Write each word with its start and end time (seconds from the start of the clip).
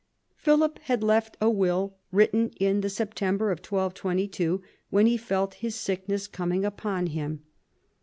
Philip 0.35 0.79
had 0.85 1.03
left 1.03 1.37
a 1.39 1.47
will, 1.47 1.93
written 2.11 2.49
in 2.59 2.81
the 2.81 2.89
September 2.89 3.51
of 3.51 3.59
1222, 3.59 4.63
when 4.89 5.05
he 5.05 5.15
felt 5.15 5.53
his 5.53 5.75
sickness 5.75 6.25
coming 6.25 6.65
upon 6.65 7.05
him. 7.05 7.43